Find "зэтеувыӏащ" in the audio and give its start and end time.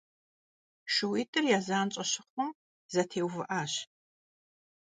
2.93-3.73